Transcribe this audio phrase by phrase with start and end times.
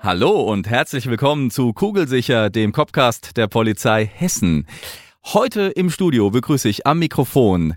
[0.00, 4.66] Hallo und herzlich willkommen zu Kugelsicher, dem Copcast der Polizei Hessen.
[5.24, 7.74] Heute im Studio begrüße ich am Mikrofon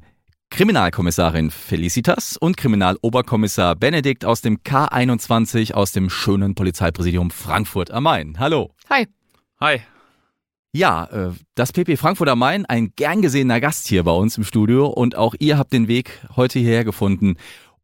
[0.52, 8.38] Kriminalkommissarin Felicitas und Kriminaloberkommissar Benedikt aus dem K21 aus dem schönen Polizeipräsidium Frankfurt am Main.
[8.38, 8.72] Hallo.
[8.90, 9.08] Hi.
[9.60, 9.82] Hi.
[10.74, 14.44] Ja, äh, das PP Frankfurt am Main, ein gern gesehener Gast hier bei uns im
[14.44, 17.36] Studio und auch ihr habt den Weg heute hierher gefunden.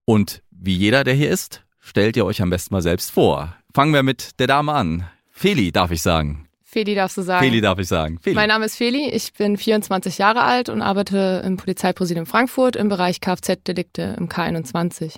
[0.05, 3.55] Und wie jeder, der hier ist, stellt ihr euch am besten mal selbst vor.
[3.77, 5.07] Fangen wir mit der Dame an.
[5.29, 6.47] Feli, darf ich sagen.
[6.63, 7.45] Feli darfst du sagen.
[7.45, 8.17] Feli darf ich sagen.
[8.19, 8.33] Feli.
[8.35, 12.89] Mein Name ist Feli, ich bin 24 Jahre alt und arbeite im Polizeipräsidium Frankfurt im
[12.89, 15.17] Bereich Kfz-Delikte im K21.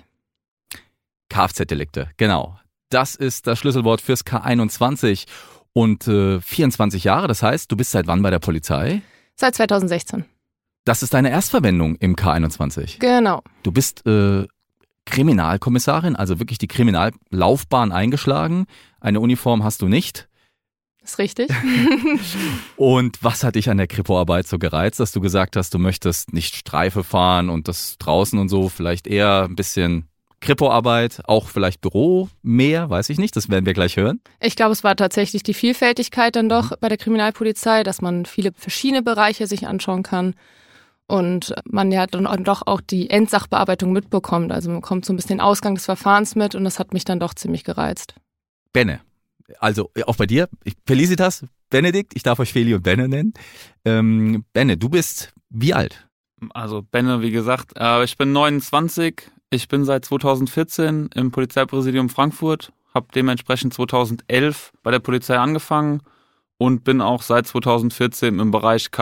[1.30, 2.58] Kfz-Delikte, genau.
[2.90, 5.24] Das ist das Schlüsselwort fürs K21
[5.72, 7.28] und äh, 24 Jahre.
[7.28, 9.00] Das heißt, du bist seit wann bei der Polizei?
[9.36, 10.26] Seit 2016.
[10.84, 12.98] Das ist deine Erstverwendung im K21.
[12.98, 13.42] Genau.
[13.62, 14.46] Du bist äh,
[15.10, 18.66] Kriminalkommissarin, also wirklich die Kriminallaufbahn eingeschlagen.
[19.00, 20.28] Eine Uniform hast du nicht.
[21.02, 21.50] Ist richtig.
[22.76, 26.32] Und was hat dich an der Kripo-Arbeit so gereizt, dass du gesagt hast, du möchtest
[26.32, 30.08] nicht Streife fahren und das draußen und so, vielleicht eher ein bisschen
[30.40, 34.20] Kripo-Arbeit, auch vielleicht Büro mehr, weiß ich nicht, das werden wir gleich hören.
[34.40, 38.52] Ich glaube, es war tatsächlich die Vielfältigkeit dann doch bei der Kriminalpolizei, dass man viele
[38.54, 40.34] verschiedene Bereiche sich anschauen kann
[41.10, 44.52] und man ja dann doch auch die Endsachbearbeitung mitbekommt.
[44.52, 47.04] Also man bekommt so ein bisschen den Ausgang des Verfahrens mit und das hat mich
[47.04, 48.14] dann doch ziemlich gereizt.
[48.72, 49.00] Benne,
[49.58, 53.34] also auch bei dir, ich, Felicitas, Benedikt, ich darf euch Feli und Benne nennen.
[53.84, 56.08] Ähm, Benne, du bist wie alt?
[56.50, 62.72] Also Benne, wie gesagt, äh, ich bin 29, ich bin seit 2014 im Polizeipräsidium Frankfurt,
[62.94, 66.02] habe dementsprechend 2011 bei der Polizei angefangen
[66.56, 68.92] und bin auch seit 2014 im Bereich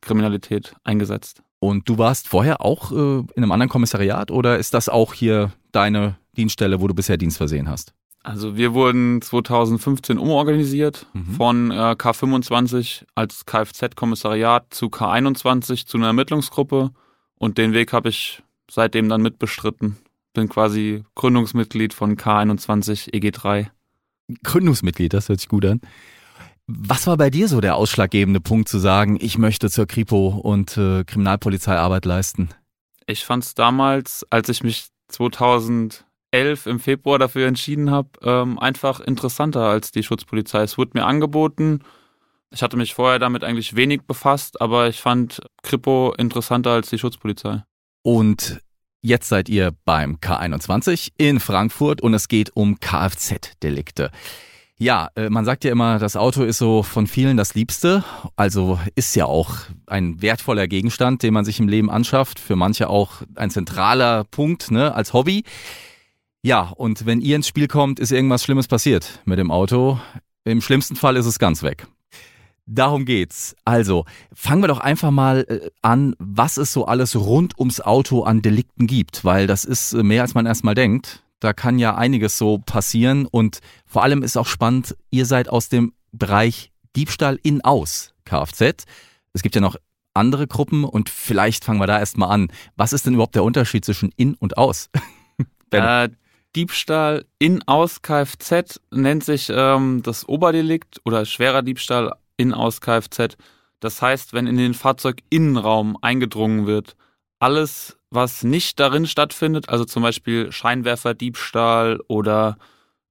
[0.00, 1.42] Kfz-Kriminalität eingesetzt.
[1.58, 5.52] Und du warst vorher auch äh, in einem anderen Kommissariat oder ist das auch hier
[5.72, 7.92] deine Dienststelle, wo du bisher Dienst versehen hast?
[8.22, 11.34] Also wir wurden 2015 umorganisiert Mhm.
[11.34, 16.90] von äh, K25 als Kfz-Kommissariat zu K21 zu einer Ermittlungsgruppe
[17.36, 19.96] und den Weg habe ich seitdem dann mitbestritten.
[20.32, 23.68] Bin quasi Gründungsmitglied von K21 EG3.
[24.44, 25.80] Gründungsmitglied, das hört sich gut an.
[26.72, 30.76] Was war bei dir so der ausschlaggebende Punkt zu sagen, ich möchte zur Kripo und
[30.76, 32.50] äh, Kriminalpolizeiarbeit leisten?
[33.06, 36.04] Ich fand es damals, als ich mich 2011
[36.66, 40.62] im Februar dafür entschieden habe, ähm, einfach interessanter als die Schutzpolizei.
[40.62, 41.80] Es wurde mir angeboten.
[42.50, 46.98] Ich hatte mich vorher damit eigentlich wenig befasst, aber ich fand Kripo interessanter als die
[46.98, 47.64] Schutzpolizei.
[48.02, 48.60] Und
[49.02, 54.12] jetzt seid ihr beim K21 in Frankfurt und es geht um Kfz-Delikte.
[54.82, 58.02] Ja, äh, man sagt ja immer, das Auto ist so von vielen das Liebste.
[58.34, 62.40] Also ist ja auch ein wertvoller Gegenstand, den man sich im Leben anschafft.
[62.40, 65.44] Für manche auch ein zentraler Punkt ne, als Hobby.
[66.40, 70.00] Ja, und wenn ihr ins Spiel kommt, ist irgendwas Schlimmes passiert mit dem Auto.
[70.44, 71.86] Im schlimmsten Fall ist es ganz weg.
[72.64, 73.54] Darum geht's.
[73.66, 78.22] Also, fangen wir doch einfach mal äh, an, was es so alles rund ums Auto
[78.22, 81.22] an Delikten gibt, weil das ist äh, mehr als man erstmal denkt.
[81.40, 85.68] Da kann ja einiges so passieren und vor allem ist auch spannend, ihr seid aus
[85.68, 88.84] dem Bereich Diebstahl in aus Kfz.
[89.32, 89.76] Es gibt ja noch
[90.14, 92.52] andere Gruppen und vielleicht fangen wir da erstmal an.
[92.76, 94.90] Was ist denn überhaupt der Unterschied zwischen in und aus?
[95.72, 96.08] Äh,
[96.56, 103.36] Diebstahl in aus Kfz nennt sich ähm, das Oberdelikt oder schwerer Diebstahl in aus Kfz.
[103.78, 106.96] Das heißt, wenn in den Fahrzeuginnenraum eingedrungen wird,
[107.38, 112.58] alles, was nicht darin stattfindet, also zum Beispiel Scheinwerferdiebstahl oder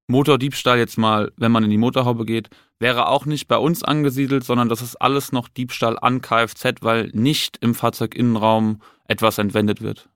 [0.07, 2.50] Motordiebstahl jetzt mal, wenn man in die Motorhaube geht,
[2.80, 7.10] wäre auch nicht bei uns angesiedelt, sondern das ist alles noch Diebstahl an Kfz, weil
[7.13, 10.10] nicht im Fahrzeuginnenraum etwas entwendet wird.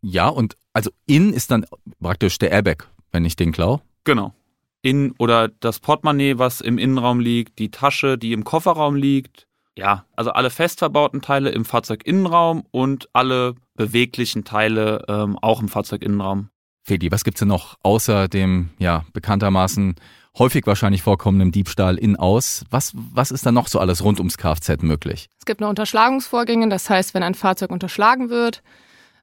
[0.00, 1.66] Ja, und also in ist dann
[2.00, 3.82] praktisch der Airbag, wenn ich den klau.
[4.04, 4.32] Genau.
[4.80, 9.47] In oder das Portemonnaie, was im Innenraum liegt, die Tasche, die im Kofferraum liegt.
[9.78, 15.68] Ja, also alle fest verbauten Teile im Fahrzeuginnenraum und alle beweglichen Teile ähm, auch im
[15.68, 16.48] Fahrzeuginnenraum.
[16.82, 19.94] Fedi, was gibt's denn noch außer dem ja bekanntermaßen
[20.36, 22.64] häufig wahrscheinlich vorkommenden Diebstahl in aus?
[22.70, 25.28] Was was ist da noch so alles rund ums Kfz möglich?
[25.38, 28.64] Es gibt noch Unterschlagungsvorgänge, das heißt, wenn ein Fahrzeug unterschlagen wird,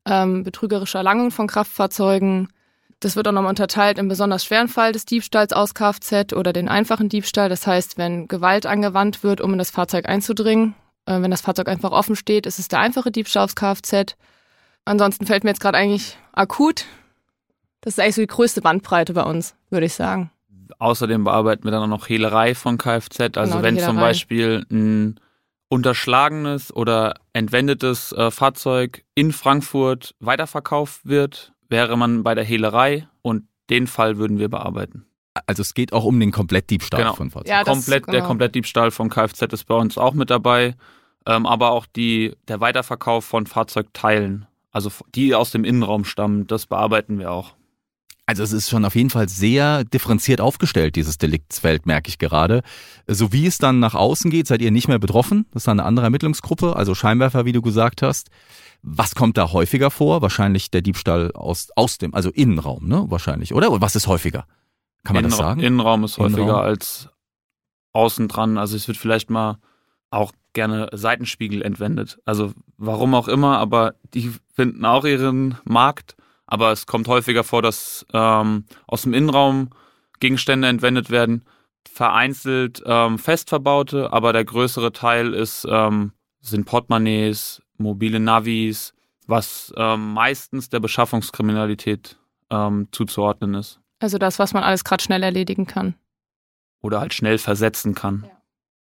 [0.06, 2.48] ähm, betrügerische Erlangung von Kraftfahrzeugen,
[3.00, 6.69] Das wird auch nochmal unterteilt im besonders schweren Fall des Diebstahls aus Kfz oder den
[6.69, 7.50] einfachen Diebstahl.
[7.50, 10.75] Das heißt, wenn Gewalt angewandt wird, um in das Fahrzeug einzudringen.
[11.06, 14.15] Äh, wenn das Fahrzeug einfach offen steht, ist es der einfache Diebstahl aufs Kfz.
[14.86, 16.86] Ansonsten fällt mir jetzt gerade eigentlich akut.
[17.81, 20.31] Das ist eigentlich so die größte Bandbreite bei uns, würde ich sagen.
[20.80, 23.19] Außerdem bearbeiten wir dann auch noch Hehlerei von Kfz.
[23.38, 23.97] Also Genau, wenn zum.
[23.97, 25.19] Beispiel ein
[25.68, 33.44] unterschlagenes oder entwendetes äh, Fahrzeug in Frankfurt weiterverkauft wird, wäre man bei der Hehlerei und
[33.70, 35.06] den Fall würden wir bearbeiten.
[35.48, 37.14] Also es geht auch um den Komplettdiebstahl Genau.
[37.16, 37.50] von Fahrzeugen.
[37.50, 38.28] Ja, Komplett, Der genau.
[38.28, 40.76] Komplettdiebstahl vom Kfz ist bei uns auch mit dabei,
[41.26, 46.68] ähm, aber auch die, der Weiterverkauf von Fahrzeugteilen, also die aus dem Innenraum stammen, das
[46.68, 47.56] bearbeiten wir auch.
[48.28, 52.64] Also es ist schon auf jeden Fall sehr differenziert aufgestellt, dieses Deliktsfeld, merke ich gerade.
[53.08, 55.46] So wie es dann nach außen geht, seid ihr nicht mehr betroffen.
[55.52, 58.30] Das ist dann eine andere Ermittlungsgruppe, also Scheinwerfer, wie du gesagt hast.
[58.88, 60.22] Was kommt da häufiger vor?
[60.22, 63.06] Wahrscheinlich der Diebstahl aus, aus dem, also Innenraum, ne?
[63.08, 63.72] Wahrscheinlich, oder?
[63.72, 64.46] Und was ist häufiger?
[65.04, 65.60] Kann man das Innenra- sagen?
[65.62, 66.62] Innenraum ist häufiger Innenraum.
[66.62, 67.10] als
[67.94, 68.58] außen dran.
[68.60, 69.58] Also es wird vielleicht mal
[70.12, 72.20] auch gerne Seitenspiegel entwendet.
[72.26, 76.16] Also warum auch immer, aber die finden auch ihren Markt.
[76.46, 79.70] Aber es kommt häufiger vor, dass ähm, aus dem Innenraum
[80.20, 81.44] Gegenstände entwendet werden.
[81.92, 86.12] Vereinzelt ähm, fest verbaute, aber der größere Teil ist, ähm,
[86.42, 88.94] sind Portemonnaies, mobile Navis,
[89.27, 92.18] was ähm, meistens der Beschaffungskriminalität
[92.50, 93.80] ähm, zuzuordnen ist.
[94.00, 95.95] Also das, was man alles gerade schnell erledigen kann.
[96.81, 98.25] oder halt schnell versetzen kann.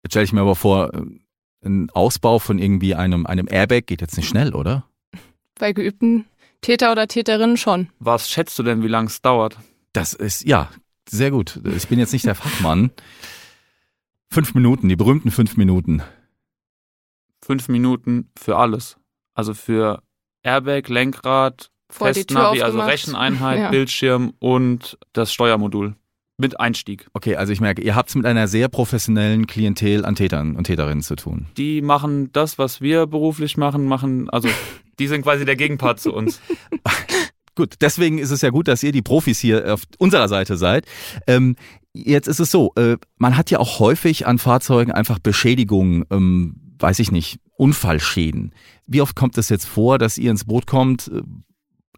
[0.02, 1.00] Jetzt stelle ich mir aber vor, äh,
[1.64, 4.84] ein Ausbau von irgendwie einem, einem Airbag geht jetzt nicht schnell, oder?
[5.58, 6.26] Bei geübten
[6.60, 7.88] Täter oder Täterinnen schon.
[8.00, 9.56] Was schätzt du denn, wie lange es dauert?
[9.94, 10.68] Das ist, ja,
[11.08, 11.60] sehr gut.
[11.76, 12.90] Ich bin jetzt nicht der Fachmann.
[14.30, 16.02] Fünf Minuten, die berühmten fünf Minuten.
[17.44, 18.96] Fünf Minuten für alles.
[19.34, 20.02] Also für
[20.42, 22.80] Airbag, Lenkrad, Tür Festnavi, also.
[22.80, 23.70] Recheneinheit, Ja.
[23.70, 25.94] Bildschirm und das Steuermodul
[26.38, 27.06] mit Einstieg.
[27.12, 30.64] Okay, also ich merke, ihr habt es mit einer sehr professionellen Klientel an Tätern und
[30.64, 31.46] Täterinnen zu tun.
[31.58, 34.48] Die machen das, was wir beruflich machen, machen, also
[34.98, 36.40] die sind quasi der Gegenpart zu uns.
[37.56, 40.86] Gut, deswegen ist es ja gut, dass ihr die Profis hier auf unserer Seite seid.
[41.28, 41.54] Ähm,
[41.92, 46.63] jetzt ist es so, äh, man hat ja auch häufig an Fahrzeugen einfach Beschädigungen, ähm,
[46.84, 48.52] weiß ich nicht, Unfallschäden.
[48.86, 51.22] Wie oft kommt es jetzt vor, dass ihr ins Boot kommt, äh,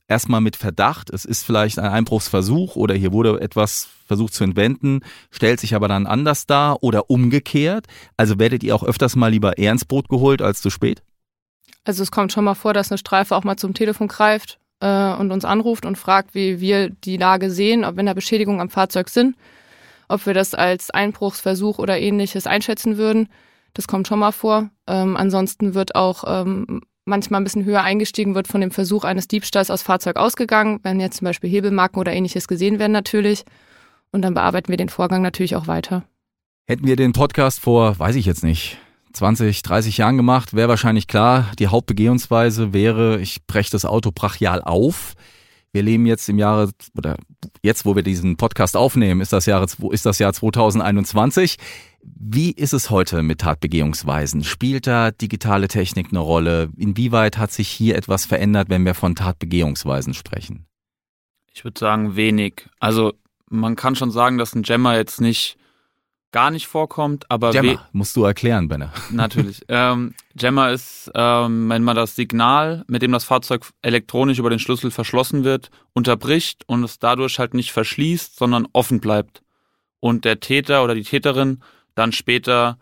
[0.06, 5.00] erstmal mit Verdacht, es ist vielleicht ein Einbruchsversuch oder hier wurde etwas versucht zu entwenden,
[5.33, 7.87] stellt sich aber dann anders dar oder umgekehrt?
[8.17, 11.03] Also werdet ihr auch öfters mal lieber eher ins Boot geholt als zu spät?
[11.83, 15.15] Also es kommt schon mal vor, dass eine Streife auch mal zum Telefon greift äh,
[15.15, 18.71] und uns anruft und fragt, wie wir die Lage sehen, ob wenn da Beschädigungen am
[18.71, 19.35] Fahrzeug sind,
[20.06, 23.29] ob wir das als Einbruchsversuch oder ähnliches einschätzen würden.
[23.76, 24.70] Das kommt schon mal vor.
[24.87, 29.28] Ähm, ansonsten wird auch ähm, manchmal ein bisschen höher eingestiegen, wird von dem Versuch eines
[29.28, 33.44] Diebstahls aus Fahrzeug ausgegangen, wenn jetzt zum Beispiel Hebelmarken oder ähnliches gesehen werden natürlich.
[34.12, 36.05] Und dann bearbeiten wir den Vorgang natürlich auch weiter.
[36.67, 38.78] Hätten wir den Podcast vor, weiß ich jetzt nicht,
[39.12, 44.62] 20, 30 Jahren gemacht, wäre wahrscheinlich klar, die Hauptbegehungsweise wäre, ich breche das Auto brachial
[44.62, 45.12] auf.
[45.73, 47.17] Wir leben jetzt im Jahre, oder
[47.62, 51.58] jetzt, wo wir diesen Podcast aufnehmen, ist das, Jahre, ist das Jahr 2021.
[52.14, 54.44] Wie ist es heute mit Tatbegehungsweisen?
[54.44, 56.70] Spielt da digitale Technik eine Rolle?
[56.76, 60.66] Inwieweit hat sich hier etwas verändert, wenn wir von Tatbegehungsweisen sprechen?
[61.52, 62.69] Ich würde sagen, wenig.
[62.78, 63.14] Also
[63.49, 65.57] man kann schon sagen, dass ein Jammer jetzt nicht
[66.33, 68.92] gar nicht vorkommt, aber Gemma, musst du erklären, Benne.
[69.11, 69.62] Natürlich.
[69.69, 74.59] ähm, Jammer ist, ähm, wenn man das Signal, mit dem das Fahrzeug elektronisch über den
[74.59, 79.42] Schlüssel verschlossen wird, unterbricht und es dadurch halt nicht verschließt, sondern offen bleibt.
[80.00, 81.62] Und der Täter oder die Täterin
[81.97, 82.79] dann später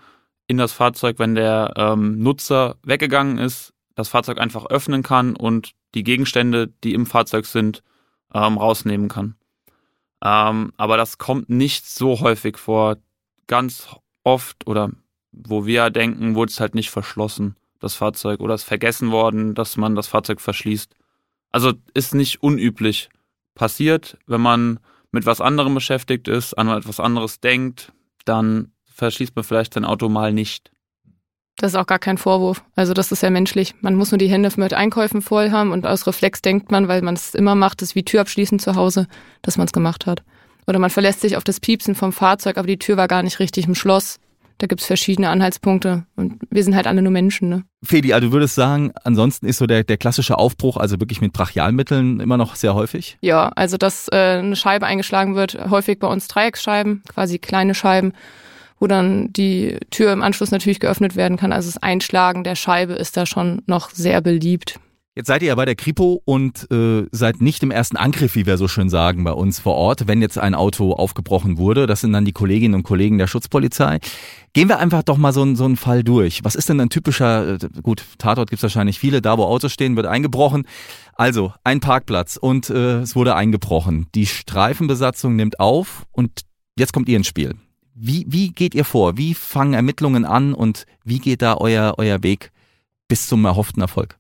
[0.47, 5.73] in das Fahrzeug, wenn der ähm, Nutzer weggegangen ist, das Fahrzeug einfach öffnen kann und
[5.94, 7.83] die Gegenstände, die im Fahrzeug sind,
[8.35, 9.37] ähm, rausnehmen kann.
[10.23, 12.97] Ähm, aber das kommt nicht so häufig vor.
[13.47, 13.88] Ganz
[14.23, 14.90] oft oder
[15.33, 19.76] wo wir denken, wurde es halt nicht verschlossen, das Fahrzeug, oder ist vergessen worden, dass
[19.76, 20.94] man das Fahrzeug verschließt.
[21.50, 23.11] Also ist nicht unüblich.
[23.54, 24.80] Passiert, wenn man
[25.12, 27.92] mit was anderem beschäftigt ist, an etwas anderes denkt,
[28.25, 30.70] dann verschließt man vielleicht sein Auto mal nicht.
[31.56, 32.64] Das ist auch gar kein Vorwurf.
[32.74, 33.74] Also das ist ja menschlich.
[33.80, 37.02] Man muss nur die Hände mit Einkäufen voll haben und aus Reflex denkt man, weil
[37.02, 39.06] man es immer macht, das ist wie Tür abschließen zu Hause,
[39.42, 40.24] dass man es gemacht hat.
[40.66, 43.38] Oder man verlässt sich auf das Piepsen vom Fahrzeug, aber die Tür war gar nicht
[43.38, 44.18] richtig im Schloss.
[44.58, 47.48] Da gibt's verschiedene Anhaltspunkte und wir sind halt alle nur Menschen.
[47.48, 47.64] Ne?
[47.84, 51.32] Fedi, also du würdest sagen, ansonsten ist so der, der klassische Aufbruch, also wirklich mit
[51.32, 53.18] Brachialmitteln, immer noch sehr häufig?
[53.20, 58.12] Ja, also dass äh, eine Scheibe eingeschlagen wird, häufig bei uns Dreiecksscheiben, quasi kleine Scheiben,
[58.80, 61.52] wo dann die Tür im Anschluss natürlich geöffnet werden kann.
[61.52, 64.78] Also das Einschlagen der Scheibe ist da schon noch sehr beliebt.
[65.16, 68.46] Jetzt seid ihr ja bei der Kripo und äh, seid nicht im ersten Angriff, wie
[68.46, 71.86] wir so schön sagen, bei uns vor Ort, wenn jetzt ein Auto aufgebrochen wurde.
[71.86, 74.00] Das sind dann die Kolleginnen und Kollegen der Schutzpolizei.
[74.54, 76.42] Gehen wir einfach doch mal so, so einen Fall durch.
[76.42, 79.94] Was ist denn ein typischer, äh, gut, Tatort gibt's wahrscheinlich viele, da wo Autos stehen,
[79.94, 80.66] wird eingebrochen.
[81.14, 84.08] Also, ein Parkplatz und äh, es wurde eingebrochen.
[84.16, 86.40] Die Streifenbesatzung nimmt auf und
[86.76, 87.54] jetzt kommt ihr ins Spiel.
[87.94, 89.16] Wie, wie geht ihr vor?
[89.16, 92.50] Wie fangen Ermittlungen an und wie geht da euer, euer Weg
[93.06, 94.18] bis zum erhofften Erfolg?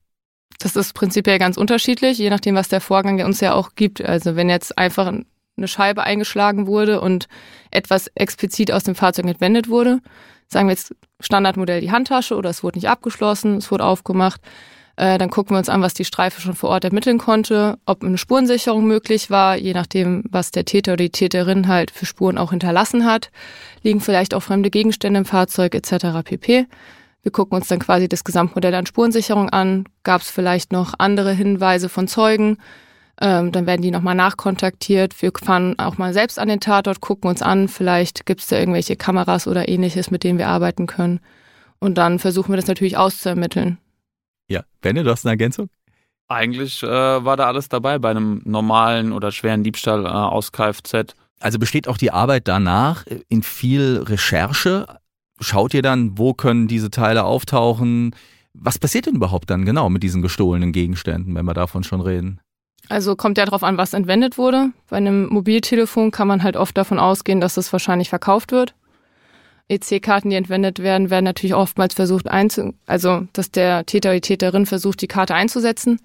[0.60, 4.02] Das ist prinzipiell ganz unterschiedlich, je nachdem, was der Vorgang uns ja auch gibt.
[4.02, 5.12] Also wenn jetzt einfach
[5.56, 7.26] eine Scheibe eingeschlagen wurde und
[7.70, 10.00] etwas explizit aus dem Fahrzeug entwendet wurde,
[10.48, 14.40] sagen wir jetzt Standardmodell die Handtasche oder es wurde nicht abgeschlossen, es wurde aufgemacht,
[14.96, 18.04] äh, dann gucken wir uns an, was die Streife schon vor Ort ermitteln konnte, ob
[18.04, 22.38] eine Spurensicherung möglich war, je nachdem, was der Täter oder die Täterin halt für Spuren
[22.38, 23.30] auch hinterlassen hat.
[23.82, 26.22] Liegen vielleicht auch fremde Gegenstände im Fahrzeug etc.
[26.24, 26.66] pp.
[27.22, 29.86] Wir gucken uns dann quasi das Gesamtmodell an Spurensicherung an.
[30.04, 32.58] Gab es vielleicht noch andere Hinweise von Zeugen?
[33.20, 35.20] Ähm, dann werden die nochmal nachkontaktiert.
[35.22, 37.68] Wir fahren auch mal selbst an den Tatort, gucken uns an.
[37.68, 41.20] Vielleicht gibt es da irgendwelche Kameras oder ähnliches, mit denen wir arbeiten können.
[41.78, 43.78] Und dann versuchen wir das natürlich auszuermitteln.
[44.48, 45.68] Ja, Benne, du hast eine Ergänzung?
[46.28, 51.14] Eigentlich äh, war da alles dabei bei einem normalen oder schweren Diebstahl äh, aus Kfz.
[51.40, 54.86] Also besteht auch die Arbeit danach in viel Recherche,
[55.40, 58.14] schaut ihr dann, wo können diese Teile auftauchen?
[58.54, 62.40] Was passiert denn überhaupt dann genau mit diesen gestohlenen Gegenständen, wenn wir davon schon reden?
[62.88, 64.70] Also kommt ja darauf an, was entwendet wurde.
[64.88, 68.74] Bei einem Mobiltelefon kann man halt oft davon ausgehen, dass es wahrscheinlich verkauft wird.
[69.68, 74.20] EC-Karten, die entwendet werden, werden natürlich oftmals versucht einzu, also dass der Täter oder die
[74.20, 76.00] Täterin versucht, die Karte einzusetzen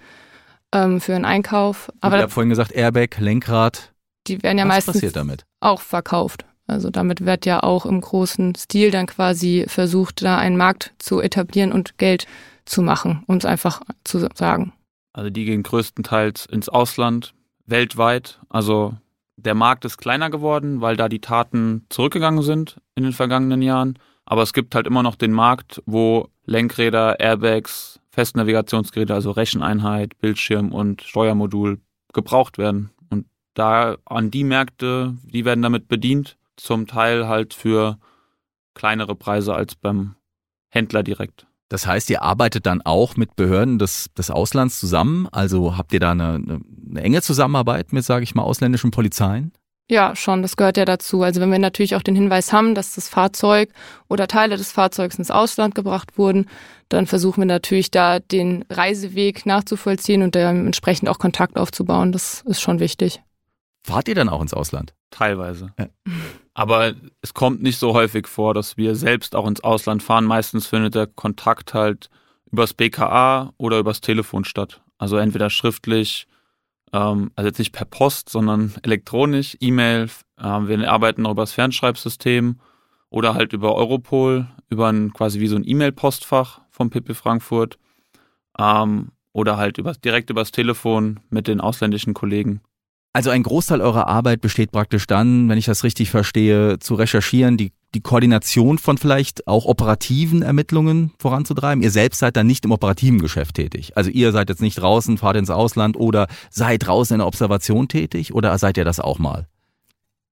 [0.74, 1.92] ähm, für einen Einkauf.
[2.02, 3.94] Aber ich habe vorhin gesagt, Airbag, Lenkrad.
[4.28, 5.46] Die werden ja was meistens passiert damit?
[5.60, 6.46] auch verkauft.
[6.68, 11.20] Also damit wird ja auch im großen Stil dann quasi versucht, da einen Markt zu
[11.20, 12.28] etablieren und Geld
[12.66, 14.74] zu machen, um es einfach zu sagen.
[15.12, 17.34] Also die gehen größtenteils ins Ausland,
[17.66, 18.40] weltweit.
[18.50, 18.94] Also
[19.46, 23.98] der Markt ist kleiner geworden, weil da die Taten zurückgegangen sind in den vergangenen Jahren.
[24.26, 30.72] Aber es gibt halt immer noch den Markt, wo Lenkräder, Airbags, Festnavigationsgeräte, also Recheneinheit, Bildschirm
[30.72, 31.80] und Steuermodul
[32.14, 32.92] gebraucht werden.
[33.10, 37.98] Und da an die Märkte, die werden damit bedient zum Teil halt für
[38.74, 40.16] kleinere Preise als beim
[40.70, 41.48] Händler direkt.
[41.70, 45.28] Das heißt, ihr arbeitet dann auch mit Behörden des, des Auslands zusammen?
[45.32, 49.54] Also habt ihr da eine, eine, eine enge Zusammenarbeit mit, sage ich mal, ausländischen Polizeien?
[49.92, 51.24] Ja, schon, das gehört ja dazu.
[51.24, 53.70] Also wenn wir natürlich auch den Hinweis haben, dass das Fahrzeug
[54.08, 56.48] oder Teile des Fahrzeugs ins Ausland gebracht wurden,
[56.90, 62.12] dann versuchen wir natürlich da den Reiseweg nachzuvollziehen und dementsprechend auch Kontakt aufzubauen.
[62.12, 63.22] Das ist schon wichtig.
[63.84, 64.94] Fahrt ihr dann auch ins Ausland?
[65.10, 65.74] Teilweise.
[65.80, 65.88] Ja.
[66.60, 70.26] Aber es kommt nicht so häufig vor, dass wir selbst auch ins Ausland fahren.
[70.26, 72.10] Meistens findet der Kontakt halt
[72.52, 74.82] übers BKA oder übers Telefon statt.
[74.98, 76.28] Also entweder schriftlich,
[76.92, 80.10] ähm, also jetzt nicht per Post, sondern elektronisch, E-Mail.
[80.38, 82.60] Äh, wir arbeiten auch übers Fernschreibsystem
[83.10, 87.80] oder halt über Europol, über ein quasi wie so ein E-Mail-Postfach vom PP Frankfurt.
[88.58, 92.60] Ähm, oder halt übers, direkt übers Telefon mit den ausländischen Kollegen.
[93.12, 97.58] Also ein Großteil eurer Arbeit besteht praktisch dann, wenn ich das richtig verstehe, zu recherchieren,
[97.58, 101.84] die, die Koordination von vielleicht auch operativen Ermittlungen voranzutreiben.
[101.84, 103.98] Ihr selbst seid dann nicht im operativen Geschäft tätig.
[103.98, 107.88] Also ihr seid jetzt nicht draußen, fahrt ins Ausland oder seid draußen in der Observation
[107.88, 109.48] tätig oder seid ihr das auch mal?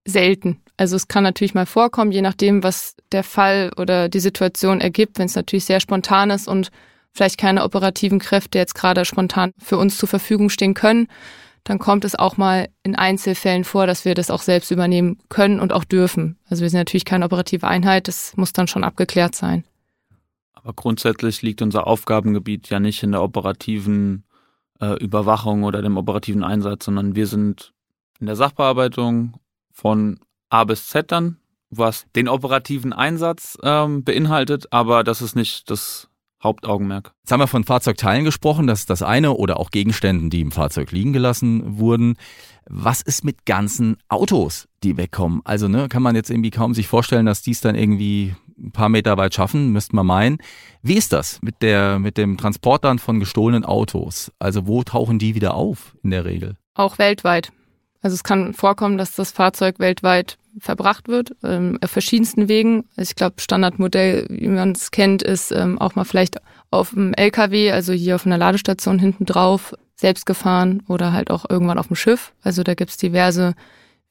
[0.06, 0.60] Selten.
[0.76, 5.18] Also es kann natürlich mal vorkommen, je nachdem, was der Fall oder die Situation ergibt,
[5.18, 6.70] wenn es natürlich sehr spontan ist und
[7.12, 11.08] vielleicht keine operativen Kräfte jetzt gerade spontan für uns zur Verfügung stehen können
[11.68, 15.60] dann kommt es auch mal in Einzelfällen vor, dass wir das auch selbst übernehmen können
[15.60, 16.38] und auch dürfen.
[16.48, 19.64] Also wir sind natürlich keine operative Einheit, das muss dann schon abgeklärt sein.
[20.54, 24.24] Aber grundsätzlich liegt unser Aufgabengebiet ja nicht in der operativen
[24.80, 27.74] äh, Überwachung oder dem operativen Einsatz, sondern wir sind
[28.18, 29.36] in der Sachbearbeitung
[29.70, 31.36] von A bis Z dann,
[31.68, 36.07] was den operativen Einsatz ähm, beinhaltet, aber das ist nicht das
[36.42, 37.12] Hauptaugenmerk.
[37.22, 40.52] Jetzt haben wir von Fahrzeugteilen gesprochen, das ist das eine, oder auch Gegenständen, die im
[40.52, 42.16] Fahrzeug liegen gelassen wurden.
[42.68, 45.40] Was ist mit ganzen Autos, die wegkommen?
[45.44, 48.72] Also ne, kann man jetzt irgendwie kaum sich vorstellen, dass die es dann irgendwie ein
[48.72, 50.38] paar Meter weit schaffen, müsste man meinen.
[50.82, 54.32] Wie ist das mit der mit dem Transport dann von gestohlenen Autos?
[54.38, 56.56] Also wo tauchen die wieder auf in der Regel?
[56.74, 57.52] Auch weltweit.
[58.00, 62.84] Also es kann vorkommen, dass das Fahrzeug weltweit verbracht wird, ähm, auf verschiedensten Wegen.
[62.96, 66.38] Ich glaube, Standardmodell, wie man es kennt, ist ähm, auch mal vielleicht
[66.70, 71.48] auf dem LKW, also hier auf einer Ladestation hinten drauf, selbst gefahren oder halt auch
[71.48, 72.32] irgendwann auf dem Schiff.
[72.42, 73.54] Also da gibt's diverse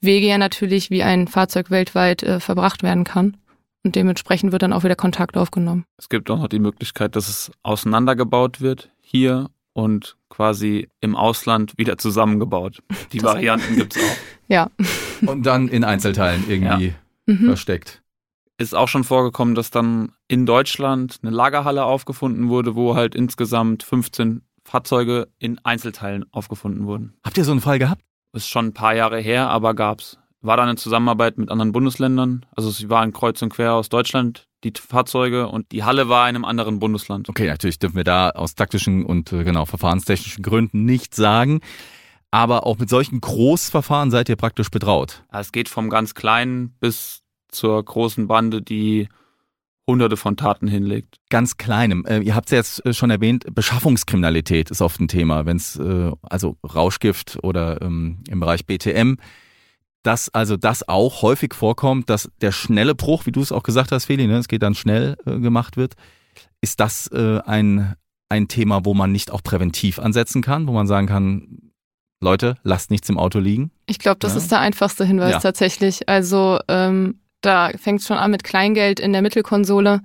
[0.01, 3.37] Wege ja natürlich, wie ein Fahrzeug weltweit äh, verbracht werden kann.
[3.83, 5.85] Und dementsprechend wird dann auch wieder Kontakt aufgenommen.
[5.97, 11.77] Es gibt auch noch die Möglichkeit, dass es auseinandergebaut wird hier und quasi im Ausland
[11.77, 12.81] wieder zusammengebaut.
[13.13, 14.17] Die Das- Varianten gibt's auch.
[14.47, 14.71] Ja.
[15.25, 16.93] Und dann in Einzelteilen irgendwie
[17.27, 17.45] Mhm.
[17.45, 18.01] versteckt.
[18.57, 23.83] Ist auch schon vorgekommen, dass dann in Deutschland eine Lagerhalle aufgefunden wurde, wo halt insgesamt
[23.83, 27.13] 15 Fahrzeuge in Einzelteilen aufgefunden wurden.
[27.23, 28.01] Habt ihr so einen Fall gehabt?
[28.33, 30.17] Ist schon ein paar Jahre her, aber gab's.
[30.41, 32.45] War da eine Zusammenarbeit mit anderen Bundesländern.
[32.55, 36.35] Also sie waren kreuz und quer aus Deutschland, die Fahrzeuge, und die Halle war in
[36.35, 37.29] einem anderen Bundesland.
[37.29, 41.61] Okay, natürlich dürfen wir da aus taktischen und äh, genau verfahrenstechnischen Gründen nichts sagen.
[42.31, 45.23] Aber auch mit solchen Großverfahren seid ihr praktisch betraut.
[45.31, 49.07] Es geht vom ganz kleinen bis zur großen Bande, die
[49.87, 51.17] hunderte von Taten hinlegt.
[51.29, 52.05] Ganz kleinem.
[52.05, 55.79] Äh, ihr habt es jetzt äh, schon erwähnt, Beschaffungskriminalität ist oft ein Thema, wenn es
[56.23, 59.17] also Rauschgift oder ähm, im Bereich BTM,
[60.03, 63.91] dass also das auch häufig vorkommt, dass der schnelle Bruch, wie du es auch gesagt
[63.91, 65.95] hast, Feli, ne, es geht dann schnell äh, gemacht wird.
[66.61, 67.95] Ist das äh, ein,
[68.29, 71.71] ein Thema, wo man nicht auch präventiv ansetzen kann, wo man sagen kann,
[72.21, 73.71] Leute, lasst nichts im Auto liegen?
[73.85, 74.37] Ich glaube, das Ja.
[74.39, 75.39] ist der einfachste Hinweis Ja.
[75.39, 76.07] tatsächlich.
[76.09, 80.01] Also ähm, da fängt es schon an mit Kleingeld in der Mittelkonsole.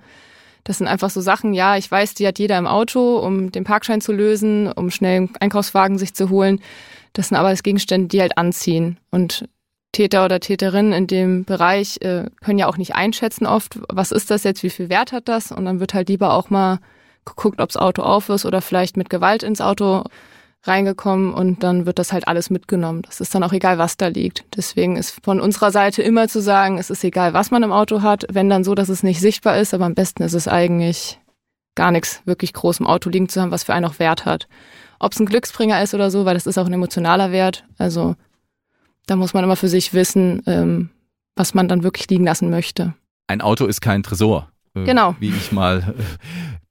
[0.64, 3.64] Das sind einfach so Sachen, ja, ich weiß, die hat jeder im Auto, um den
[3.64, 6.60] Parkschein zu lösen, um schnell einen Einkaufswagen sich zu holen.
[7.14, 8.98] Das sind aber alles Gegenstände, die halt anziehen.
[9.10, 9.48] Und
[9.92, 14.30] Täter oder Täterinnen in dem Bereich äh, können ja auch nicht einschätzen oft, was ist
[14.30, 15.52] das jetzt, wie viel Wert hat das?
[15.52, 16.78] Und dann wird halt lieber auch mal
[17.24, 20.04] geguckt, ob's Auto auf ist oder vielleicht mit Gewalt ins Auto
[20.64, 23.02] reingekommen und dann wird das halt alles mitgenommen.
[23.02, 24.44] Das ist dann auch egal, was da liegt.
[24.56, 28.02] Deswegen ist von unserer Seite immer zu sagen, es ist egal, was man im Auto
[28.02, 31.18] hat, wenn dann so, dass es nicht sichtbar ist, aber am besten ist es eigentlich
[31.74, 34.46] gar nichts wirklich groß im Auto liegen zu haben, was für einen auch Wert hat.
[35.00, 37.64] Ob es ein Glücksbringer ist oder so, weil das ist auch ein emotionaler Wert.
[37.78, 38.14] Also
[39.06, 40.90] da muss man immer für sich wissen, ähm,
[41.36, 42.94] was man dann wirklich liegen lassen möchte.
[43.26, 44.50] Ein Auto ist kein Tresor.
[44.74, 45.16] äh, Genau.
[45.20, 46.02] Wie ich mal äh,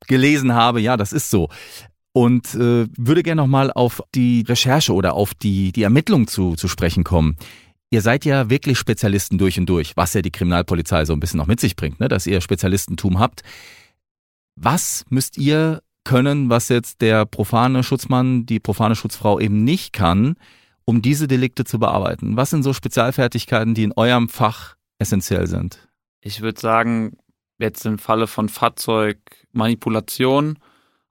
[0.07, 0.81] gelesen habe.
[0.81, 1.49] Ja, das ist so.
[2.13, 6.67] Und äh, würde gerne nochmal auf die Recherche oder auf die, die Ermittlung zu, zu
[6.67, 7.37] sprechen kommen.
[7.89, 11.37] Ihr seid ja wirklich Spezialisten durch und durch, was ja die Kriminalpolizei so ein bisschen
[11.37, 12.07] noch mit sich bringt, ne?
[12.07, 13.43] dass ihr Spezialistentum habt.
[14.55, 20.35] Was müsst ihr können, was jetzt der profane Schutzmann, die profane Schutzfrau eben nicht kann,
[20.85, 22.37] um diese Delikte zu bearbeiten?
[22.37, 25.87] Was sind so Spezialfertigkeiten, die in eurem Fach essentiell sind?
[26.21, 27.17] Ich würde sagen,
[27.57, 30.59] jetzt im Falle von Fahrzeugmanipulation,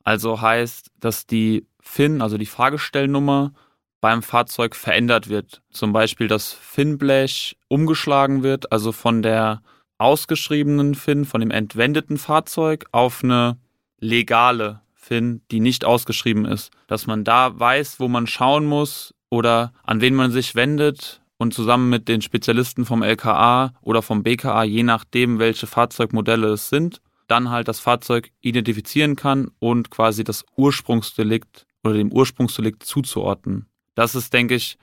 [0.02, 3.52] also heißt, dass die FIN, also die Fahrgestellnummer,
[4.00, 5.62] beim Fahrzeug verändert wird.
[5.70, 9.62] Zum Beispiel das FIN-Blech umgeschlagen wird, also von der
[9.98, 13.58] ausgeschriebenen FIN, von dem entwendeten Fahrzeug auf eine
[13.98, 16.70] legale FIN, die nicht ausgeschrieben ist.
[16.86, 21.54] Dass man da weiß, wo man schauen muss oder an wen man sich wendet und
[21.54, 27.00] zusammen mit den Spezialisten vom LKA oder vom BKA, je nachdem, welche Fahrzeugmodelle es sind,
[27.28, 33.66] dann halt das Fahrzeug identifizieren kann und quasi das Ursprungsdelikt oder dem Ursprungsdelikt zuzuordnen.
[33.94, 34.76] Das ist, denke ich,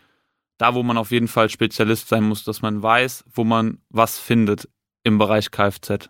[0.57, 4.17] da, wo man auf jeden Fall Spezialist sein muss, dass man weiß, wo man was
[4.17, 4.67] findet
[5.03, 6.09] im Bereich Kfz.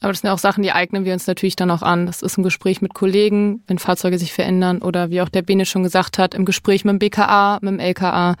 [0.00, 2.06] Aber das sind ja auch Sachen, die eignen wir uns natürlich dann auch an.
[2.06, 5.66] Das ist ein Gespräch mit Kollegen, wenn Fahrzeuge sich verändern oder wie auch der Bene
[5.66, 8.36] schon gesagt hat, im Gespräch mit dem BKA, mit dem LKA.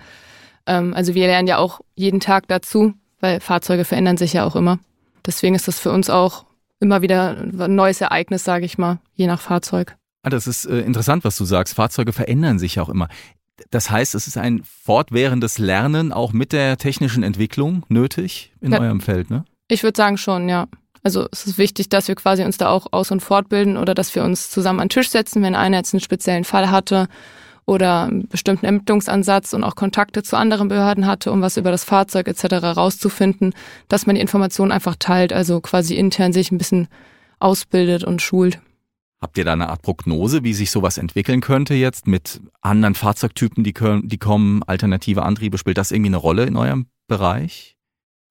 [0.66, 4.54] Ähm, also wir lernen ja auch jeden Tag dazu, weil Fahrzeuge verändern sich ja auch
[4.54, 4.78] immer.
[5.26, 6.44] Deswegen ist das für uns auch
[6.80, 9.96] immer wieder ein neues Ereignis, sage ich mal, je nach Fahrzeug.
[10.22, 11.74] Ah, das ist äh, interessant, was du sagst.
[11.74, 13.08] Fahrzeuge verändern sich ja auch immer.
[13.70, 18.78] Das heißt, es ist ein fortwährendes Lernen auch mit der technischen Entwicklung nötig in Ja.
[18.78, 19.44] eurem Feld, ne?
[19.66, 20.66] Ich würde sagen schon, ja.
[21.02, 24.14] Also es ist wichtig, dass wir quasi uns da auch aus- und fortbilden oder dass
[24.14, 27.08] wir uns zusammen an den Tisch setzen, wenn einer jetzt einen speziellen Fall hatte
[27.66, 31.84] oder einen bestimmten Ermittlungsansatz und auch Kontakte zu anderen Behörden hatte, um was über das
[31.84, 32.76] Fahrzeug etc.
[32.76, 33.52] rauszufinden,
[33.88, 36.88] dass man die Informationen einfach teilt, also quasi intern sich ein bisschen
[37.38, 38.58] ausbildet und schult.
[39.20, 43.64] Habt ihr da eine Art Prognose, wie sich sowas entwickeln könnte jetzt mit anderen Fahrzeugtypen,
[43.64, 45.58] die, können, die kommen, alternative Antriebe?
[45.58, 47.77] Spielt das irgendwie eine Rolle in eurem Bereich?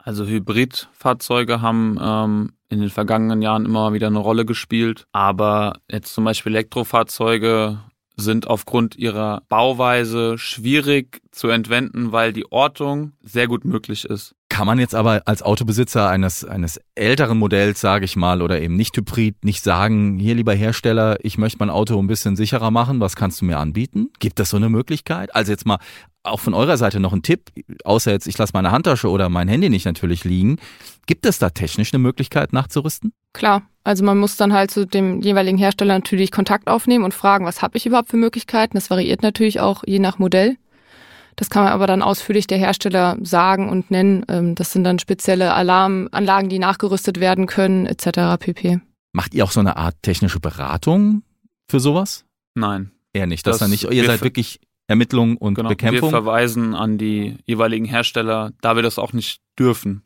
[0.07, 6.13] Also Hybridfahrzeuge haben ähm, in den vergangenen Jahren immer wieder eine Rolle gespielt, aber jetzt
[6.13, 7.79] zum Beispiel Elektrofahrzeuge
[8.15, 14.33] sind aufgrund ihrer Bauweise schwierig zu entwenden, weil die Ortung sehr gut möglich ist.
[14.47, 18.77] Kann man jetzt aber als Autobesitzer eines, eines älteren Modells, sage ich mal, oder eben
[18.77, 23.01] nicht Hybrid, nicht sagen, hier lieber Hersteller, ich möchte mein Auto ein bisschen sicherer machen,
[23.01, 24.09] was kannst du mir anbieten?
[24.19, 25.35] Gibt es so eine Möglichkeit?
[25.35, 25.79] Also jetzt mal
[26.29, 27.49] auch von eurer Seite noch ein Tipp,
[27.83, 30.57] außer jetzt, ich lasse meine Handtasche oder mein Handy nicht natürlich liegen.
[31.05, 33.11] Gibt es da technisch eine Möglichkeit nachzurüsten?
[33.33, 37.45] Klar, also man muss dann halt zu dem jeweiligen Hersteller natürlich Kontakt aufnehmen und fragen,
[37.45, 38.75] was habe ich überhaupt für Möglichkeiten.
[38.75, 40.57] Das variiert natürlich auch je nach Modell.
[41.35, 44.25] Das kann man aber dann ausführlich der Hersteller sagen und nennen.
[44.27, 48.37] Ähm, Das sind dann spezielle Alarmanlagen, die nachgerüstet werden können, etc.
[48.39, 48.79] pp.
[49.13, 51.21] Macht ihr auch so eine Art technische Beratung
[51.69, 52.25] für sowas?
[52.55, 52.91] Nein.
[53.13, 53.45] Eher nicht.
[53.45, 55.69] Das Das- dann nicht, ihr seid wirklich Ermittlung und Genau.
[55.69, 56.09] Wir Bekämpfung.
[56.09, 60.03] verweisen an die jeweiligen Hersteller, da wir das auch nicht dürfen.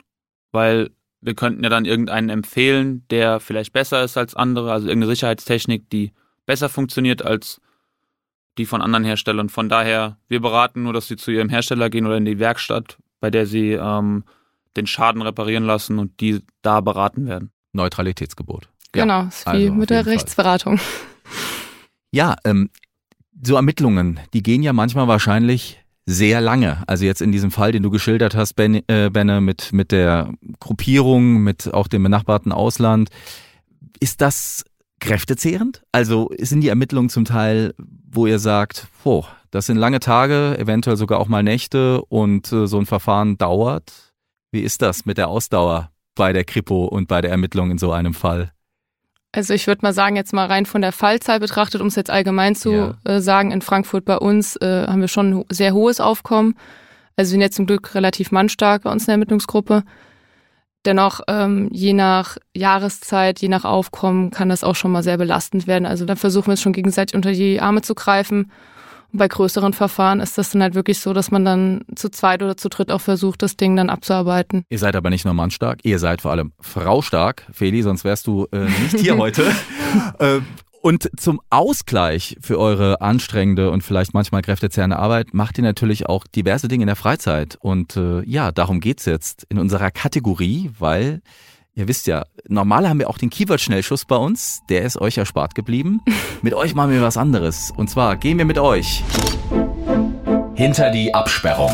[0.50, 0.90] Weil
[1.20, 5.88] wir könnten ja dann irgendeinen empfehlen, der vielleicht besser ist als andere, also irgendeine Sicherheitstechnik,
[5.88, 6.12] die
[6.46, 7.60] besser funktioniert als
[8.58, 9.48] die von anderen Herstellern.
[9.48, 12.98] Von daher, wir beraten nur, dass sie zu ihrem Hersteller gehen oder in die Werkstatt,
[13.20, 14.24] bei der sie ähm,
[14.76, 17.50] den Schaden reparieren lassen und die da beraten werden.
[17.72, 18.68] Neutralitätsgebot.
[18.94, 19.04] Ja.
[19.04, 20.12] Genau, ist wie also mit der Fall.
[20.12, 20.80] Rechtsberatung.
[22.10, 22.68] Ja, ähm,
[23.40, 26.82] so Ermittlungen, die gehen ja manchmal wahrscheinlich sehr lange.
[26.86, 30.32] Also jetzt in diesem Fall, den du geschildert hast, ben, äh, Benne, mit, mit der
[30.58, 33.10] Gruppierung, mit auch dem benachbarten Ausland.
[34.00, 34.64] Ist das
[35.00, 35.82] kräftezehrend?
[35.92, 37.74] Also sind die Ermittlungen zum Teil,
[38.10, 42.66] wo ihr sagt, boah, das sind lange Tage, eventuell sogar auch mal Nächte und äh,
[42.66, 44.12] so ein Verfahren dauert?
[44.50, 47.92] Wie ist das mit der Ausdauer bei der Kripo und bei der Ermittlung in so
[47.92, 48.52] einem Fall?
[49.34, 52.10] Also ich würde mal sagen, jetzt mal rein von der Fallzahl betrachtet, um es jetzt
[52.10, 52.94] allgemein zu Ja.
[53.04, 56.54] äh, sagen, in Frankfurt bei uns äh, haben wir schon ein sehr hohes Aufkommen.
[57.16, 59.84] Also wir sind jetzt zum Glück relativ mannstark bei uns in der Ermittlungsgruppe.
[60.84, 65.66] Dennoch, ähm, je nach Jahreszeit, je nach Aufkommen, kann das auch schon mal sehr belastend
[65.66, 65.86] werden.
[65.86, 68.50] Also dann versuchen wir es schon gegenseitig unter die Arme zu greifen.
[69.12, 72.42] Und bei größeren Verfahren ist das dann halt wirklich so, dass man dann zu zweit
[72.42, 74.64] oder zu dritt auch versucht, das Ding dann abzuarbeiten.
[74.70, 78.26] Ihr seid aber nicht nur mannstark, ihr seid vor allem Frau stark, Feli, sonst wärst
[78.26, 79.52] du äh, nicht hier heute.
[80.18, 80.40] äh,
[80.80, 86.26] und zum Ausgleich für eure anstrengende und vielleicht manchmal kräftezehrende Arbeit macht ihr natürlich auch
[86.26, 87.56] diverse Dinge in der Freizeit.
[87.60, 91.22] Und äh, ja, darum geht's jetzt in unserer Kategorie, weil
[91.74, 94.62] ihr wisst ja, normal haben wir auch den Keyword-Schnellschuss bei uns.
[94.68, 96.00] Der ist euch erspart geblieben.
[96.42, 97.72] Mit euch machen wir was anderes.
[97.76, 99.02] Und zwar gehen wir mit euch
[100.54, 101.72] Hinter die Absperrung.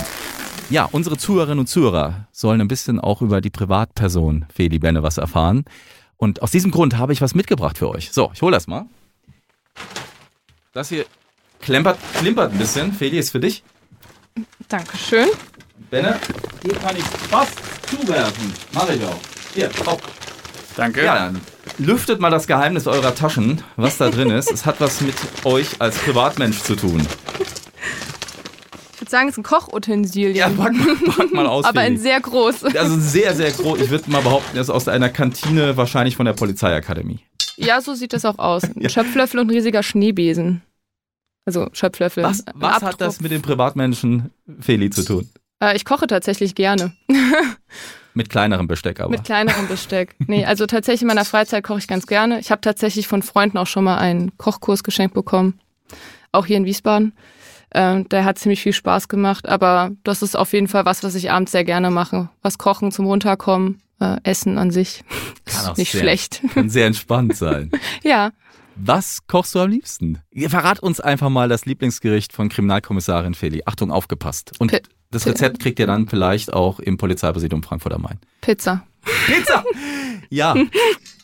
[0.70, 5.16] Ja, unsere Zuhörerinnen und Zuhörer sollen ein bisschen auch über die Privatperson Feli Benne was
[5.16, 5.64] erfahren.
[6.18, 8.10] Und aus diesem Grund habe ich was mitgebracht für euch.
[8.12, 8.84] So, ich hole das mal.
[10.72, 11.06] Das hier
[11.60, 12.92] klempert, klimpert ein bisschen.
[12.92, 13.62] Feli ist für dich.
[14.68, 15.28] Dankeschön.
[15.90, 16.18] Benne,
[16.62, 17.58] hier kann ich fast
[17.88, 18.52] zuwerfen.
[18.74, 19.37] Mache ich auch.
[19.58, 20.00] Hier, hopp.
[20.76, 21.04] Danke.
[21.04, 21.40] Ja, dann
[21.78, 24.52] lüftet mal das Geheimnis eurer Taschen, was da drin ist.
[24.52, 27.04] Es hat was mit euch als Privatmensch zu tun.
[28.94, 30.36] Ich würde sagen, es ist ein Kochutensilien.
[30.36, 32.64] Ja, pack, mal- pack mal aus, aber ein sehr groß.
[32.76, 33.80] Also sehr, sehr groß.
[33.80, 37.18] Ich würde mal behaupten, er ist aus einer Kantine, wahrscheinlich von der Polizeiakademie.
[37.56, 38.62] Ja, so sieht das auch aus.
[38.62, 40.62] Ein Schöpflöffel und ein riesiger Schneebesen.
[41.44, 42.22] Also Schöpflöffel.
[42.22, 45.28] Was, was hat das mit dem Privatmenschen Feli zu tun?
[45.60, 46.92] Äh, ich koche tatsächlich gerne.
[48.18, 49.10] Mit kleinerem Besteck aber.
[49.10, 50.16] Mit kleinerem Besteck.
[50.26, 52.40] Nee, also tatsächlich in meiner Freizeit koche ich ganz gerne.
[52.40, 55.60] Ich habe tatsächlich von Freunden auch schon mal einen Kochkurs geschenkt bekommen.
[56.32, 57.12] Auch hier in Wiesbaden.
[57.72, 59.48] Ähm, der hat ziemlich viel Spaß gemacht.
[59.48, 62.28] Aber das ist auf jeden Fall was, was ich abends sehr gerne mache.
[62.42, 63.80] Was kochen zum Runterkommen.
[64.00, 65.04] Äh, Essen an sich.
[65.44, 66.42] Kann auch Ist nicht sehr- schlecht.
[66.54, 67.70] Kann sehr entspannt sein.
[68.02, 68.30] ja.
[68.76, 70.18] Was kochst du am liebsten?
[70.48, 73.62] Verrat uns einfach mal das Lieblingsgericht von Kriminalkommissarin Feli.
[73.66, 74.52] Achtung, aufgepasst.
[74.58, 78.18] Und Pi- das Rezept kriegt ihr dann vielleicht auch im Polizeipräsidium Frankfurt am Main.
[78.40, 78.86] Pizza.
[79.26, 79.64] Pizza!
[80.30, 80.54] Ja.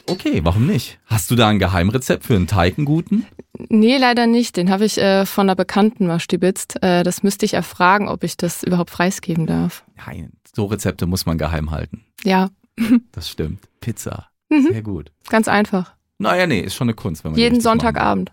[0.06, 0.98] Okay, warum nicht?
[1.06, 3.26] Hast du da ein Geheimrezept für einen Teigenguten?
[3.68, 4.56] Nee, leider nicht.
[4.56, 6.82] Den habe ich äh, von einer Bekannten mal stibitzt.
[6.82, 9.84] Äh, das müsste ich erfragen, ob ich das überhaupt preisgeben darf.
[10.06, 12.04] Nein, so Rezepte muss man geheim halten.
[12.22, 12.50] Ja,
[13.12, 13.60] Das stimmt.
[13.80, 14.28] Pizza.
[14.50, 14.68] Mhm.
[14.72, 15.12] Sehr gut.
[15.28, 15.94] ganz einfach.
[16.18, 17.60] Naja, nee, ist schon eine Kunst, wenn man Jeden.
[17.60, 18.32] Sonntagabend.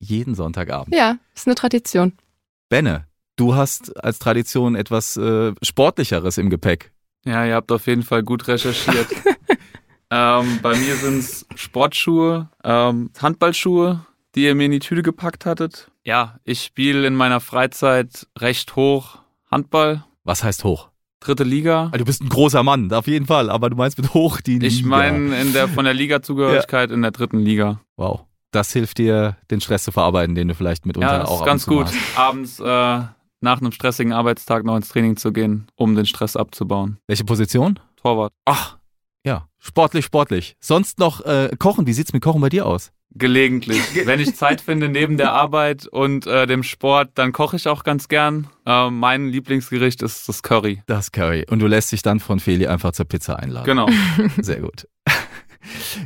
[0.00, 0.94] Jeden Sonntagabend.
[0.94, 2.12] Ja, ist eine Tradition.
[2.68, 3.06] Benne,
[3.38, 6.92] du hast als Tradition etwas äh, Sportlicheres im Gepäck.
[7.24, 9.08] Ja, ihr habt auf jeden Fall gut recherchiert.
[10.10, 15.90] ähm, bei mir sind's Sportschuhe, ähm, Handballschuhe, die ihr mir in die Tüte gepackt hattet.
[16.04, 19.18] Ja, ich spiele in meiner Freizeit recht hoch
[19.50, 20.90] Handball, Was heißt hoch?
[21.20, 21.90] dritte Liga.
[21.92, 24.64] Ah, Du bist ein großer Mann, auf jeden Fall, aber du meinst mit hoch die
[24.64, 27.80] Ich meine in der von der Liga-Zugehörigkeit in der dritten Liga.
[27.96, 28.24] Wow.
[28.52, 31.46] Das hilft dir, den Stress zu verarbeiten, den du vielleicht mitunter Ja, das auch ist
[31.46, 33.00] ganz gut, abends äh,
[33.40, 36.98] nach einem stressigen Arbeitstag noch ins Training zu gehen, um den Stress abzubauen.
[37.06, 37.78] Welche Position?
[37.96, 38.32] Torwart.
[38.44, 38.78] Ach,
[39.24, 40.56] ja, sportlich, sportlich.
[40.60, 41.86] Sonst noch äh, Kochen.
[41.86, 42.92] Wie sieht's mit Kochen bei dir aus?
[43.10, 43.82] Gelegentlich.
[44.06, 47.82] Wenn ich Zeit finde neben der Arbeit und äh, dem Sport, dann koche ich auch
[47.82, 48.48] ganz gern.
[48.66, 50.82] Äh, mein Lieblingsgericht ist das Curry.
[50.86, 51.46] Das Curry.
[51.48, 53.64] Und du lässt dich dann von Feli einfach zur Pizza einladen.
[53.64, 53.88] Genau.
[54.40, 54.86] Sehr gut.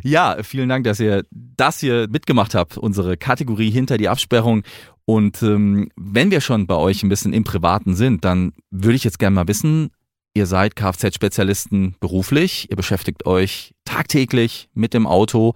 [0.02, 4.62] Ja, vielen Dank, dass ihr das hier mitgemacht habt, unsere Kategorie hinter die Absperrung.
[5.04, 9.04] Und ähm, wenn wir schon bei euch ein bisschen im Privaten sind, dann würde ich
[9.04, 9.90] jetzt gerne mal wissen,
[10.34, 15.54] ihr seid Kfz-Spezialisten beruflich, ihr beschäftigt euch tagtäglich mit dem Auto.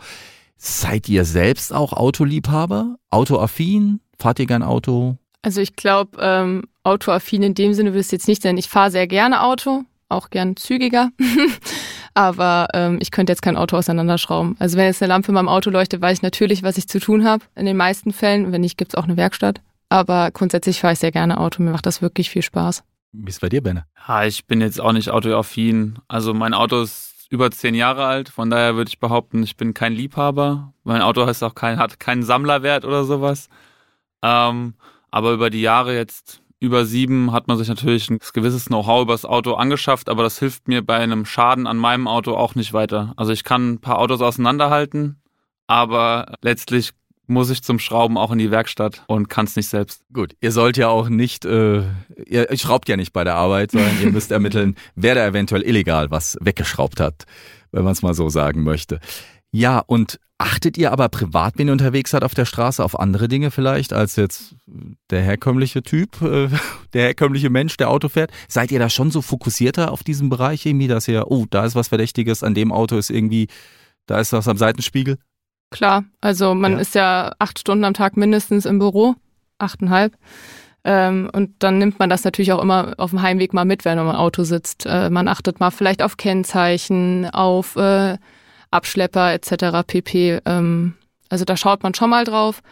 [0.56, 2.96] Seid ihr selbst auch Autoliebhaber?
[3.10, 4.00] Autoaffin?
[4.18, 5.18] Fahrt ihr gern Auto?
[5.42, 8.56] Also ich glaube, ähm, autoaffin in dem Sinne will es jetzt nicht sein.
[8.56, 11.10] Ich fahre sehr gerne Auto, auch gern zügiger.
[12.16, 14.56] aber ähm, ich könnte jetzt kein Auto auseinanderschrauben.
[14.58, 16.98] Also wenn jetzt eine Lampe in meinem Auto leuchtet, weiß ich natürlich, was ich zu
[16.98, 17.44] tun habe.
[17.54, 19.60] In den meisten Fällen, wenn nicht, gibt's auch eine Werkstatt.
[19.90, 21.62] Aber grundsätzlich fahre ich sehr gerne Auto.
[21.62, 22.82] Mir macht das wirklich viel Spaß.
[23.12, 23.84] Wie ist bei dir, Benne?
[24.08, 25.98] Ja, ich bin jetzt auch nicht autoaffin.
[26.08, 29.74] Also mein Auto ist über zehn Jahre alt, von daher würde ich behaupten, ich bin
[29.74, 30.72] kein Liebhaber.
[30.84, 33.48] Mein Auto heißt auch kein, hat keinen Sammlerwert oder sowas.
[34.22, 34.74] Ähm,
[35.10, 39.14] aber über die Jahre jetzt über sieben hat man sich natürlich ein gewisses Know-how über
[39.14, 42.72] das Auto angeschafft, aber das hilft mir bei einem Schaden an meinem Auto auch nicht
[42.72, 43.12] weiter.
[43.16, 45.20] Also ich kann ein paar Autos auseinanderhalten,
[45.66, 46.92] aber letztlich
[47.26, 50.02] muss ich zum Schrauben auch in die Werkstatt und kann es nicht selbst.
[50.12, 51.82] Gut, ihr sollt ja auch nicht, äh,
[52.24, 56.10] ihr schraubt ja nicht bei der Arbeit, sondern ihr müsst ermitteln, wer da eventuell illegal
[56.10, 57.24] was weggeschraubt hat,
[57.72, 59.00] wenn man es mal so sagen möchte.
[59.56, 63.26] Ja, und achtet ihr aber privat, wenn ihr unterwegs seid auf der Straße, auf andere
[63.26, 64.54] Dinge vielleicht, als jetzt
[65.08, 66.48] der herkömmliche Typ, äh,
[66.92, 68.30] der herkömmliche Mensch, der Auto fährt?
[68.48, 71.74] Seid ihr da schon so fokussierter auf diesem Bereich irgendwie, dass ihr, oh, da ist
[71.74, 73.48] was Verdächtiges, an dem Auto ist irgendwie,
[74.04, 75.16] da ist was am Seitenspiegel?
[75.70, 76.78] Klar, also man Ja.
[76.78, 79.14] ist ja acht Stunden am Tag mindestens im Büro,
[79.56, 80.18] achteinhalb.
[80.84, 83.96] Ähm, und dann nimmt man das natürlich auch immer auf dem Heimweg mal mit, wenn
[83.96, 84.84] man im Auto sitzt.
[84.84, 88.18] Äh, man achtet mal vielleicht auf Kennzeichen, auf äh,
[88.70, 89.86] Abschlepper etc.
[89.86, 90.40] pp.
[90.44, 90.94] Ähm,
[91.28, 92.62] also da schaut man schon mal drauf.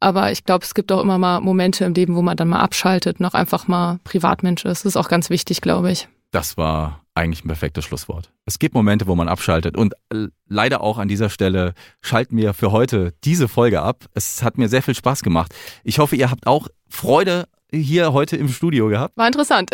[0.00, 2.60] Aber ich glaube, es gibt auch immer mal Momente im Leben, wo man dann mal
[2.60, 4.84] abschaltet, noch einfach mal Privatmensch ist.
[4.84, 6.08] Das ist auch ganz wichtig, glaube ich.
[6.32, 8.32] Das war eigentlich ein perfektes Schlusswort.
[8.44, 12.54] Es gibt Momente, wo man abschaltet und äh, leider auch an dieser Stelle schalten wir
[12.54, 14.06] für heute diese Folge ab.
[14.14, 15.54] Es hat mir sehr viel Spaß gemacht.
[15.84, 19.16] Ich hoffe, ihr habt auch Freude hier heute im Studio gehabt.
[19.16, 19.70] War interessant.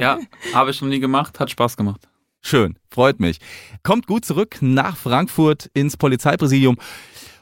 [0.00, 0.18] Ja,
[0.52, 2.00] habe ich noch nie gemacht, hat Spaß gemacht.
[2.48, 3.40] Schön, freut mich.
[3.82, 6.76] Kommt gut zurück nach Frankfurt ins Polizeipräsidium.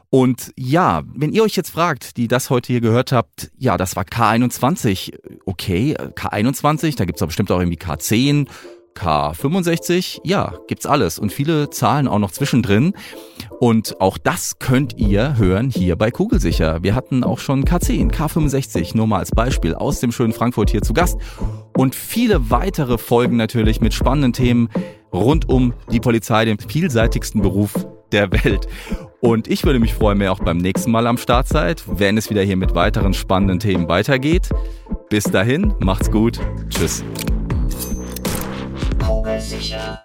[0.08, 3.96] Und ja, wenn ihr euch jetzt fragt, die das heute hier gehört habt, ja, das
[3.96, 5.12] war K21.
[5.44, 8.48] Okay, K21, da gibt's doch bestimmt auch irgendwie K10,
[8.94, 10.20] K65.
[10.24, 11.18] Ja, gibt's alles.
[11.18, 12.94] Und viele Zahlen auch noch zwischendrin.
[13.60, 16.82] Und auch das könnt ihr hören hier bei Kugelsicher.
[16.82, 20.82] Wir hatten auch schon K10, K65, nur mal als Beispiel aus dem schönen Frankfurt hier
[20.82, 21.18] zu Gast.
[21.76, 24.68] Und viele weitere Folgen natürlich mit spannenden Themen
[25.12, 28.66] rund um die Polizei, den vielseitigsten Beruf der Welt.
[29.20, 32.18] Und ich würde mich freuen, wenn ihr auch beim nächsten Mal am Start seid, wenn
[32.18, 34.50] es wieder hier mit weiteren spannenden Themen weitergeht.
[35.08, 36.40] Bis dahin, macht's gut.
[36.68, 37.02] Tschüss.
[39.64, 40.03] Kugelsicher.